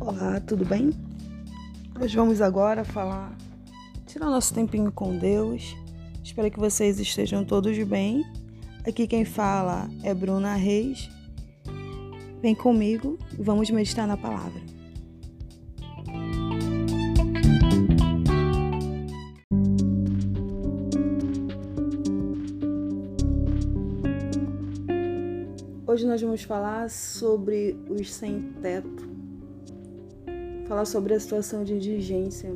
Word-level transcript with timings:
Olá, 0.00 0.40
tudo 0.40 0.64
bem? 0.64 0.88
Nós 1.98 2.14
vamos 2.14 2.40
agora 2.40 2.84
falar, 2.84 3.36
tirar 4.06 4.30
nosso 4.30 4.54
tempinho 4.54 4.90
com 4.90 5.18
Deus. 5.18 5.76
Espero 6.24 6.50
que 6.50 6.58
vocês 6.58 6.98
estejam 6.98 7.44
todos 7.44 7.76
bem. 7.86 8.24
Aqui 8.88 9.06
quem 9.06 9.26
fala 9.26 9.90
é 10.02 10.14
Bruna 10.14 10.54
Reis. 10.54 11.10
Vem 12.40 12.54
comigo 12.54 13.18
e 13.38 13.42
vamos 13.42 13.70
meditar 13.70 14.08
na 14.08 14.16
palavra. 14.16 14.62
Hoje 25.86 26.06
nós 26.06 26.22
vamos 26.22 26.42
falar 26.42 26.88
sobre 26.88 27.76
os 27.90 28.10
sem 28.10 28.40
teto, 28.62 29.09
falar 30.70 30.84
sobre 30.84 31.14
a 31.14 31.18
situação 31.18 31.64
de 31.64 31.74
indigência. 31.74 32.54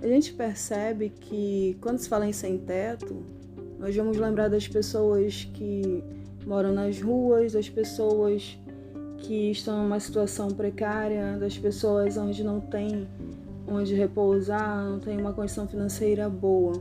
A 0.00 0.06
gente 0.06 0.32
percebe 0.32 1.08
que 1.08 1.76
quando 1.80 1.98
se 1.98 2.08
fala 2.08 2.24
em 2.24 2.32
sem 2.32 2.56
teto, 2.56 3.24
nós 3.76 3.94
vamos 3.96 4.16
lembrar 4.16 4.46
das 4.46 4.68
pessoas 4.68 5.48
que 5.52 6.00
moram 6.46 6.72
nas 6.72 7.02
ruas, 7.02 7.52
das 7.52 7.68
pessoas 7.68 8.56
que 9.18 9.50
estão 9.50 9.82
numa 9.82 9.98
situação 9.98 10.46
precária, 10.52 11.36
das 11.38 11.58
pessoas 11.58 12.16
onde 12.16 12.44
não 12.44 12.60
tem 12.60 13.08
onde 13.66 13.96
repousar, 13.96 14.88
não 14.88 15.00
tem 15.00 15.18
uma 15.18 15.32
condição 15.32 15.66
financeira 15.66 16.28
boa. 16.28 16.80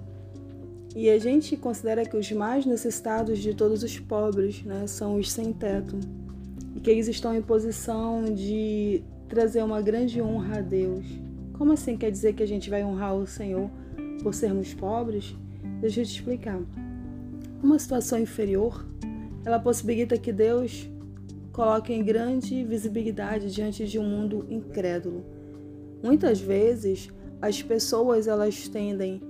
E 0.95 1.09
a 1.09 1.17
gente 1.17 1.57
considera 1.57 2.05
que 2.05 2.15
os 2.15 2.31
mais 2.31 2.63
necessitados 2.67 3.39
de 3.39 3.55
todos 3.55 3.81
os 3.81 3.97
pobres 3.97 4.61
né, 4.63 4.85
são 4.85 5.17
os 5.17 5.31
sem 5.31 5.51
teto. 5.51 5.99
E 6.75 6.79
que 6.79 6.91
eles 6.91 7.07
estão 7.07 7.35
em 7.35 7.41
posição 7.41 8.23
de 8.25 9.03
trazer 9.29 9.63
uma 9.63 9.81
grande 9.81 10.21
honra 10.21 10.57
a 10.57 10.61
Deus. 10.61 11.05
Como 11.53 11.71
assim 11.71 11.95
quer 11.95 12.11
dizer 12.11 12.33
que 12.33 12.43
a 12.43 12.47
gente 12.47 12.69
vai 12.69 12.83
honrar 12.83 13.15
o 13.15 13.27
Senhor 13.27 13.69
por 14.23 14.33
sermos 14.33 14.73
pobres? 14.73 15.35
Deixa 15.79 16.01
eu 16.01 16.05
te 16.05 16.15
explicar. 16.15 16.59
Uma 17.61 17.77
situação 17.77 18.19
inferior, 18.19 18.85
ela 19.45 19.59
possibilita 19.59 20.17
que 20.17 20.33
Deus 20.33 20.89
coloque 21.51 21.93
em 21.93 22.03
grande 22.03 22.63
visibilidade 22.63 23.53
diante 23.53 23.85
de 23.85 23.99
um 23.99 24.03
mundo 24.03 24.45
incrédulo. 24.49 25.23
Muitas 26.01 26.39
vezes, 26.39 27.09
as 27.41 27.61
pessoas 27.61 28.27
elas 28.27 28.67
tendem 28.67 29.21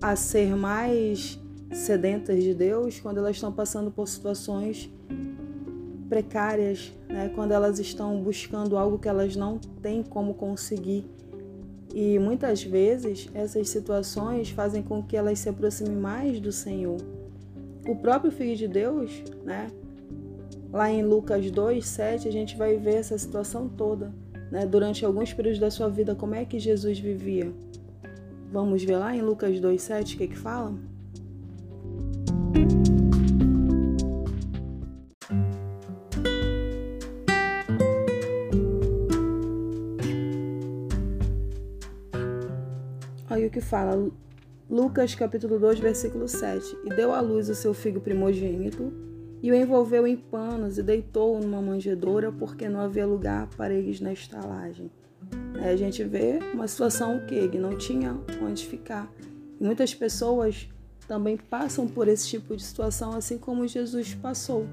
a 0.00 0.16
ser 0.16 0.56
mais 0.56 1.38
sedentas 1.72 2.42
de 2.42 2.54
Deus 2.54 3.00
quando 3.00 3.18
elas 3.18 3.36
estão 3.36 3.52
passando 3.52 3.90
por 3.90 4.06
situações 4.06 4.90
precárias, 6.08 6.92
né? 7.12 7.30
quando 7.34 7.52
elas 7.52 7.78
estão 7.78 8.20
buscando 8.20 8.76
algo 8.76 8.98
que 8.98 9.08
elas 9.08 9.36
não 9.36 9.58
têm 9.58 10.02
como 10.02 10.34
conseguir. 10.34 11.04
E 11.94 12.18
muitas 12.18 12.62
vezes 12.62 13.28
essas 13.34 13.68
situações 13.68 14.48
fazem 14.48 14.82
com 14.82 15.02
que 15.02 15.16
elas 15.16 15.38
se 15.38 15.48
aproximem 15.48 15.96
mais 15.96 16.40
do 16.40 16.50
Senhor. 16.50 16.96
O 17.86 17.94
próprio 17.96 18.32
Filho 18.32 18.56
de 18.56 18.66
Deus, 18.66 19.22
né? 19.44 19.70
lá 20.72 20.90
em 20.90 21.04
Lucas 21.04 21.50
2, 21.50 21.86
7, 21.86 22.26
a 22.26 22.32
gente 22.32 22.56
vai 22.56 22.78
ver 22.78 22.94
essa 22.94 23.18
situação 23.18 23.68
toda. 23.68 24.10
Né? 24.50 24.64
Durante 24.64 25.04
alguns 25.04 25.32
períodos 25.32 25.60
da 25.60 25.70
sua 25.70 25.88
vida, 25.88 26.14
como 26.14 26.34
é 26.34 26.44
que 26.44 26.58
Jesus 26.58 26.98
vivia? 26.98 27.52
Vamos 28.50 28.82
ver 28.82 28.96
lá 28.96 29.14
em 29.14 29.20
Lucas 29.20 29.60
2,7 29.60 30.14
o 30.14 30.18
que, 30.18 30.28
que 30.28 30.38
fala? 30.38 30.74
Olha 43.32 43.46
o 43.46 43.50
que 43.50 43.62
fala. 43.62 44.10
Lucas 44.68 45.14
capítulo 45.14 45.58
2, 45.58 45.78
versículo 45.78 46.28
7. 46.28 46.76
E 46.84 46.90
deu 46.90 47.14
à 47.14 47.20
luz 47.22 47.48
o 47.48 47.54
seu 47.54 47.72
filho 47.72 47.98
primogênito, 47.98 48.92
e 49.42 49.50
o 49.50 49.54
envolveu 49.54 50.06
em 50.06 50.18
panos 50.18 50.76
e 50.76 50.82
deitou-o 50.82 51.40
numa 51.40 51.62
manjedoura, 51.62 52.30
porque 52.30 52.68
não 52.68 52.80
havia 52.80 53.06
lugar 53.06 53.48
para 53.56 53.72
eles 53.72 54.02
na 54.02 54.12
estalagem. 54.12 54.90
Aí 55.54 55.70
a 55.70 55.76
gente 55.76 56.04
vê 56.04 56.40
uma 56.52 56.68
situação 56.68 57.24
que 57.26 57.34
ele 57.34 57.58
não 57.58 57.74
tinha 57.74 58.20
onde 58.42 58.66
ficar. 58.66 59.10
E 59.58 59.64
muitas 59.64 59.94
pessoas 59.94 60.68
também 61.08 61.38
passam 61.38 61.88
por 61.88 62.08
esse 62.08 62.28
tipo 62.28 62.54
de 62.54 62.62
situação, 62.62 63.14
assim 63.14 63.38
como 63.38 63.66
Jesus 63.66 64.12
passou. 64.12 64.66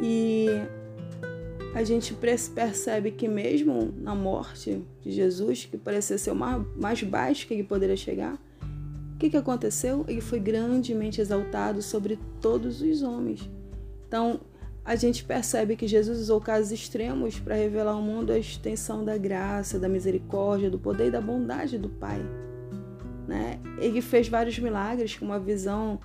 E 0.00 0.46
a 1.74 1.82
gente 1.84 2.14
percebe 2.14 3.10
que 3.10 3.26
mesmo 3.26 3.94
na 3.96 4.14
morte 4.14 4.82
de 5.00 5.10
Jesus, 5.10 5.64
que 5.64 5.78
parecia 5.78 6.18
ser 6.18 6.30
o 6.30 6.34
mais 6.34 7.02
baixo 7.02 7.46
que 7.46 7.54
ele 7.54 7.64
poderia 7.64 7.96
chegar, 7.96 8.34
o 9.14 9.18
que, 9.18 9.30
que 9.30 9.36
aconteceu? 9.36 10.04
Ele 10.08 10.20
foi 10.20 10.38
grandemente 10.38 11.20
exaltado 11.20 11.80
sobre 11.80 12.18
todos 12.40 12.82
os 12.82 13.02
homens. 13.02 13.48
Então, 14.06 14.40
a 14.84 14.96
gente 14.96 15.24
percebe 15.24 15.76
que 15.76 15.86
Jesus 15.86 16.18
usou 16.18 16.40
casos 16.40 16.72
extremos 16.72 17.38
para 17.38 17.54
revelar 17.54 17.92
ao 17.92 18.02
mundo 18.02 18.32
a 18.32 18.38
extensão 18.38 19.04
da 19.04 19.16
graça, 19.16 19.78
da 19.78 19.88
misericórdia, 19.88 20.68
do 20.68 20.78
poder 20.78 21.06
e 21.06 21.10
da 21.10 21.20
bondade 21.20 21.78
do 21.78 21.88
Pai. 21.88 22.20
Né? 23.28 23.60
Ele 23.78 24.02
fez 24.02 24.28
vários 24.28 24.58
milagres, 24.58 25.16
como 25.16 25.32
a 25.32 25.38
visão 25.38 26.00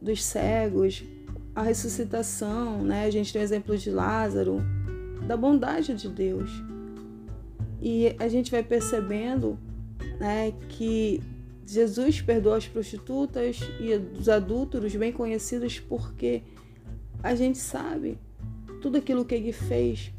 dos 0.00 0.22
cegos, 0.22 1.02
a 1.56 1.62
ressuscitação, 1.62 2.84
né? 2.84 3.06
a 3.06 3.10
gente 3.10 3.32
tem 3.32 3.40
o 3.40 3.44
exemplo 3.44 3.76
de 3.76 3.90
Lázaro, 3.90 4.62
da 5.28 5.36
bondade 5.36 5.94
de 5.94 6.08
Deus. 6.08 6.50
E 7.80 8.16
a 8.18 8.26
gente 8.26 8.50
vai 8.50 8.62
percebendo 8.62 9.58
né, 10.18 10.52
que 10.70 11.20
Jesus 11.66 12.22
perdoa 12.22 12.56
as 12.56 12.66
prostitutas 12.66 13.60
e 13.78 13.92
os 14.18 14.28
adúlteros 14.28 14.96
bem 14.96 15.12
conhecidos 15.12 15.78
porque 15.78 16.42
a 17.22 17.34
gente 17.34 17.58
sabe 17.58 18.18
tudo 18.80 18.96
aquilo 18.96 19.24
que 19.24 19.34
ele 19.34 19.52
fez. 19.52 20.10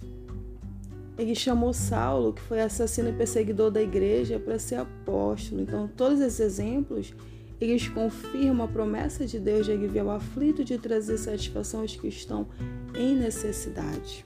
Ele 1.17 1.35
chamou 1.35 1.73
Saulo, 1.73 2.31
que 2.31 2.41
foi 2.41 2.61
assassino 2.61 3.09
e 3.09 3.13
perseguidor 3.13 3.71
da 3.71 3.81
igreja, 3.81 4.39
para 4.39 4.57
ser 4.57 4.75
apóstolo. 4.75 5.61
Então, 5.61 5.89
todos 5.97 6.21
esses 6.21 6.39
exemplos, 6.39 7.13
eles 7.59 7.89
confirmam 7.89 8.65
a 8.65 8.69
promessa 8.69 9.25
de 9.25 9.37
Deus 9.37 9.65
de 9.65 9.73
aliviar 9.73 10.05
o 10.05 10.11
aflito 10.11 10.63
de 10.63 10.77
trazer 10.77 11.17
satisfação 11.17 11.81
aos 11.81 11.93
que 11.93 12.07
estão 12.07 12.47
em 12.95 13.15
necessidade. 13.15 14.25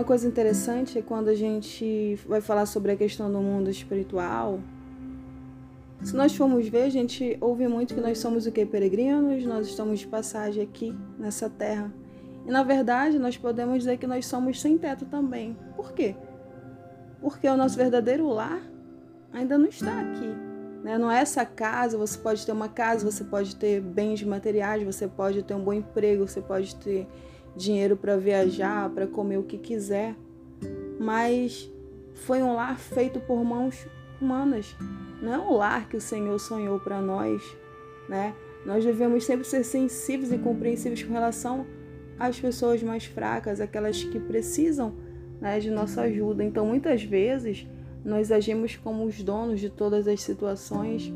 Uma 0.00 0.06
coisa 0.06 0.26
interessante 0.26 0.98
é 0.98 1.02
quando 1.02 1.28
a 1.28 1.34
gente 1.34 2.18
vai 2.26 2.40
falar 2.40 2.64
sobre 2.64 2.90
a 2.90 2.96
questão 2.96 3.30
do 3.30 3.38
mundo 3.38 3.68
espiritual. 3.68 4.58
Se 6.02 6.16
nós 6.16 6.34
formos 6.34 6.66
ver, 6.66 6.84
a 6.84 6.88
gente 6.88 7.36
ouve 7.38 7.68
muito 7.68 7.94
que 7.94 8.00
nós 8.00 8.16
somos 8.16 8.46
o 8.46 8.50
que? 8.50 8.64
Peregrinos, 8.64 9.44
nós 9.44 9.66
estamos 9.66 10.00
de 10.00 10.06
passagem 10.06 10.62
aqui 10.62 10.96
nessa 11.18 11.50
terra. 11.50 11.92
E 12.46 12.50
na 12.50 12.62
verdade, 12.62 13.18
nós 13.18 13.36
podemos 13.36 13.80
dizer 13.80 13.98
que 13.98 14.06
nós 14.06 14.24
somos 14.24 14.58
sem 14.58 14.78
teto 14.78 15.04
também. 15.04 15.54
Por 15.76 15.92
quê? 15.92 16.16
Porque 17.20 17.46
o 17.46 17.54
nosso 17.54 17.76
verdadeiro 17.76 18.26
lar 18.26 18.62
ainda 19.30 19.58
não 19.58 19.66
está 19.66 20.00
aqui. 20.00 20.34
Né? 20.82 20.96
Não 20.96 21.12
é 21.12 21.20
essa 21.20 21.44
casa, 21.44 21.98
você 21.98 22.16
pode 22.16 22.46
ter 22.46 22.52
uma 22.52 22.70
casa, 22.70 23.04
você 23.04 23.22
pode 23.22 23.54
ter 23.54 23.82
bens 23.82 24.22
materiais, 24.22 24.82
você 24.82 25.06
pode 25.06 25.42
ter 25.42 25.52
um 25.52 25.62
bom 25.62 25.74
emprego, 25.74 26.26
você 26.26 26.40
pode 26.40 26.74
ter 26.76 27.06
dinheiro 27.56 27.96
para 27.96 28.16
viajar, 28.16 28.88
para 28.90 29.06
comer 29.06 29.38
o 29.38 29.42
que 29.42 29.58
quiser, 29.58 30.14
mas 30.98 31.70
foi 32.14 32.42
um 32.42 32.54
lar 32.54 32.78
feito 32.78 33.20
por 33.20 33.42
mãos 33.44 33.86
humanas. 34.20 34.76
Não 35.22 35.34
é 35.34 35.38
um 35.38 35.52
lar 35.52 35.88
que 35.88 35.96
o 35.96 36.00
Senhor 36.00 36.38
sonhou 36.38 36.78
para 36.78 37.00
nós, 37.00 37.42
né? 38.08 38.34
Nós 38.64 38.84
devemos 38.84 39.24
sempre 39.24 39.46
ser 39.46 39.64
sensíveis 39.64 40.32
e 40.32 40.38
compreensíveis 40.38 41.02
com 41.02 41.12
relação 41.12 41.66
às 42.18 42.38
pessoas 42.38 42.82
mais 42.82 43.06
fracas, 43.06 43.60
aquelas 43.60 44.04
que 44.04 44.20
precisam 44.20 44.94
né, 45.40 45.58
de 45.58 45.70
nossa 45.70 46.02
ajuda. 46.02 46.44
Então, 46.44 46.66
muitas 46.66 47.02
vezes, 47.02 47.66
nós 48.04 48.30
agimos 48.30 48.76
como 48.76 49.04
os 49.04 49.22
donos 49.22 49.60
de 49.60 49.70
todas 49.70 50.06
as 50.06 50.20
situações, 50.20 51.12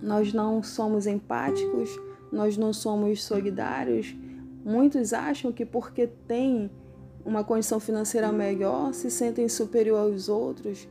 nós 0.00 0.32
não 0.32 0.62
somos 0.62 1.06
empáticos, 1.06 1.90
nós 2.32 2.56
não 2.56 2.72
somos 2.72 3.22
solidários 3.22 4.14
Muitos 4.64 5.12
acham 5.12 5.52
que 5.52 5.66
porque 5.66 6.06
têm 6.06 6.70
uma 7.22 7.44
condição 7.44 7.78
financeira 7.78 8.32
melhor, 8.32 8.94
se 8.94 9.10
sentem 9.10 9.46
superior 9.46 9.98
aos 9.98 10.30
outros 10.30 10.88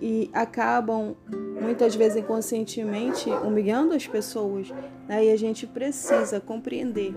e 0.00 0.30
acabam 0.32 1.16
muitas 1.60 1.96
vezes 1.96 2.18
inconscientemente 2.22 3.28
humilhando 3.28 3.94
as 3.94 4.06
pessoas. 4.06 4.70
Né? 5.08 5.24
E 5.24 5.32
a 5.32 5.36
gente 5.36 5.66
precisa 5.66 6.40
compreender. 6.40 7.12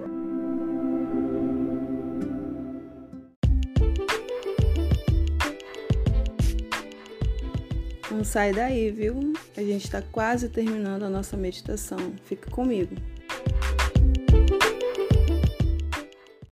Não 8.11 8.23
sai 8.23 8.51
daí, 8.51 8.89
viu? 8.89 9.33
A 9.55 9.61
gente 9.61 9.85
está 9.85 10.01
quase 10.01 10.49
terminando 10.49 11.03
a 11.03 11.09
nossa 11.09 11.37
meditação. 11.37 11.99
Fica 12.23 12.49
comigo. 12.49 12.95